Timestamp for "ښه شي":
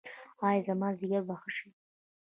1.41-1.69